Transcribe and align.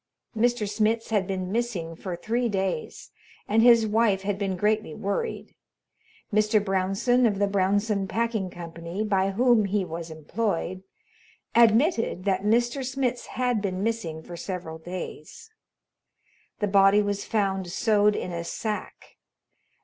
Mr. 0.35 0.67
Smitz 0.67 1.09
had 1.11 1.27
been 1.27 1.51
missing 1.51 1.95
for 1.95 2.15
three 2.15 2.49
days 2.49 3.11
and 3.47 3.61
his 3.61 3.85
wife 3.85 4.23
had 4.23 4.39
been 4.39 4.55
greatly 4.57 4.95
worried. 4.95 5.53
Mr. 6.33 6.57
Brownson, 6.65 7.27
of 7.27 7.37
the 7.37 7.45
Brownson 7.45 8.07
Packing 8.07 8.49
Company, 8.49 9.03
by 9.03 9.29
whom 9.29 9.65
he 9.65 9.85
was 9.85 10.09
employed, 10.09 10.81
admitted 11.53 12.25
that 12.25 12.41
Mr. 12.41 12.83
Smitz 12.83 13.27
had 13.27 13.61
been 13.61 13.83
missing 13.83 14.23
for 14.23 14.35
several 14.35 14.79
days. 14.79 15.51
The 16.57 16.67
body 16.67 17.03
was 17.03 17.23
found 17.23 17.71
sewed 17.71 18.15
in 18.15 18.31
a 18.31 18.43
sack. 18.43 19.17